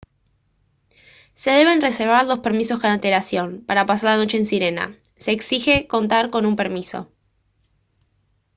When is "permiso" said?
6.55-7.11